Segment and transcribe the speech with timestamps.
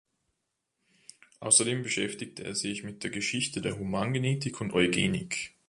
[1.41, 5.53] Außerdem beschäftigte er sich mit der Geschichte der Humangenetik und Eugenik.